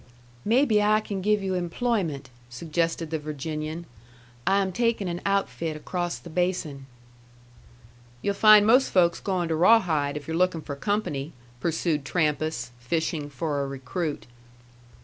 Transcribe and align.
"Maybe 0.43 0.81
I 0.81 0.99
can 0.99 1.21
give 1.21 1.43
you 1.43 1.53
employment," 1.53 2.31
suggested 2.49 3.11
the 3.11 3.19
Virginian. 3.19 3.85
"I 4.47 4.59
am 4.59 4.71
taking 4.71 5.07
an 5.07 5.21
outfit 5.27 5.77
across 5.77 6.17
the 6.17 6.31
basin." 6.31 6.87
"You'll 8.23 8.33
find 8.33 8.65
most 8.65 8.89
folks 8.89 9.19
going 9.19 9.47
to 9.49 9.55
Rawhide, 9.55 10.17
if 10.17 10.27
you're 10.27 10.35
looking 10.35 10.61
for 10.61 10.75
company," 10.75 11.33
pursued 11.59 12.03
Trampas, 12.03 12.71
fishing 12.79 13.29
for 13.29 13.61
a 13.61 13.67
recruit. 13.67 14.25